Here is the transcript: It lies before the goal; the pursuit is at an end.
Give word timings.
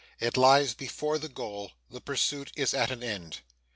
It 0.19 0.35
lies 0.35 0.73
before 0.73 1.19
the 1.19 1.29
goal; 1.29 1.73
the 1.91 2.01
pursuit 2.01 2.51
is 2.55 2.73
at 2.73 2.89
an 2.89 3.03
end. 3.03 3.41